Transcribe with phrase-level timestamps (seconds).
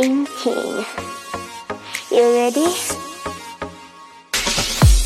[0.00, 0.84] thinking.
[2.10, 2.72] You ready?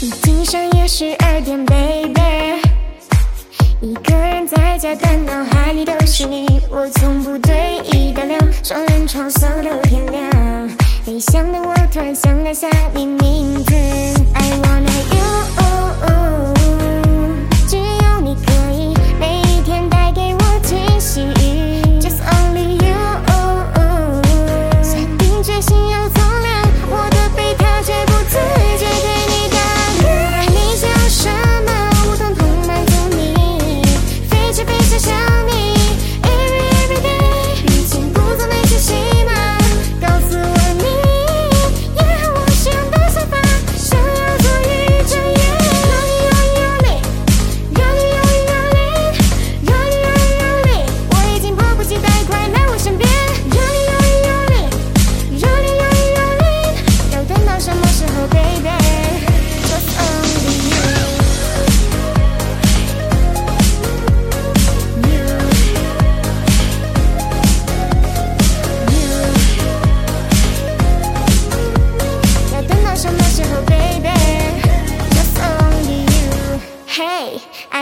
[0.00, 2.62] 已经深夜十二点，baby。
[3.80, 10.70] 一个人在家的脑海里都是你，我从不对一的两，双人床上都天亮。
[11.06, 13.43] 理想的我突然想了下你，你。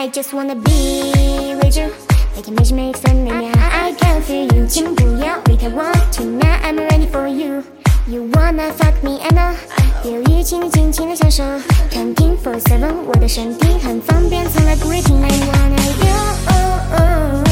[0.03, 1.95] I just wanna be with you.
[2.35, 6.61] 내게 마지막 선내면 I can feel you 친구야 we can walk tonight.
[6.65, 7.63] I'm ready for you.
[8.09, 9.55] You wanna fuck me and I
[10.05, 11.45] 有一起你尽情的享受
[11.93, 15.79] Counting for seven 我的身体很方便 So like greeting I wanna
[17.47, 17.52] you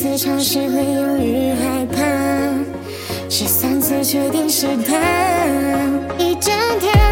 [0.00, 2.04] 次尝试会犹豫害怕
[3.28, 4.96] 十三次决定试探
[6.20, 7.07] 一整天